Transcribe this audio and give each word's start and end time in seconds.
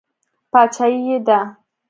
باچایي 0.51 0.99
یې 1.07 1.17
ده. 1.27 1.39